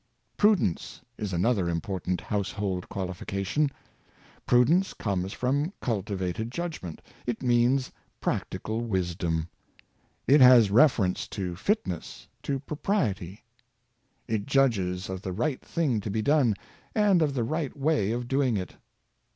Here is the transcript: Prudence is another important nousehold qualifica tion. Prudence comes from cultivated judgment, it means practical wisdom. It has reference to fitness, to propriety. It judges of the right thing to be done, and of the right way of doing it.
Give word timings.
Prudence 0.35 1.01
is 1.15 1.31
another 1.31 1.69
important 1.69 2.23
nousehold 2.31 2.89
qualifica 2.89 3.45
tion. 3.45 3.69
Prudence 4.47 4.95
comes 4.95 5.31
from 5.31 5.71
cultivated 5.79 6.49
judgment, 6.51 7.03
it 7.27 7.43
means 7.43 7.91
practical 8.19 8.81
wisdom. 8.81 9.47
It 10.25 10.41
has 10.41 10.71
reference 10.71 11.27
to 11.27 11.55
fitness, 11.55 12.27
to 12.41 12.57
propriety. 12.59 13.43
It 14.27 14.47
judges 14.47 15.07
of 15.07 15.21
the 15.21 15.33
right 15.33 15.61
thing 15.63 16.01
to 16.01 16.09
be 16.09 16.23
done, 16.23 16.55
and 16.95 17.21
of 17.21 17.35
the 17.35 17.43
right 17.43 17.77
way 17.77 18.11
of 18.11 18.27
doing 18.27 18.57
it. 18.57 18.77